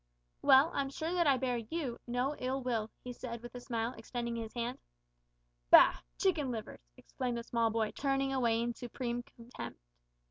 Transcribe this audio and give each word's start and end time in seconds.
"Well, 0.41 0.71
I'm 0.73 0.89
sure 0.89 1.13
that 1.13 1.27
I 1.27 1.37
bear 1.37 1.57
you 1.57 1.99
no 2.07 2.35
ill 2.39 2.59
will," 2.63 2.89
he 3.03 3.13
said, 3.13 3.43
with 3.43 3.53
a 3.53 3.59
smile, 3.59 3.93
extending 3.95 4.35
his 4.35 4.51
hand. 4.55 4.79
"Bah! 5.69 5.97
chicken 6.17 6.49
livers," 6.49 6.81
exclaimed 6.97 7.37
the 7.37 7.43
small 7.43 7.69
boy, 7.69 7.91
turning 7.91 8.33
away 8.33 8.63
in 8.63 8.73
supreme 8.73 9.21
contempt. 9.21 9.79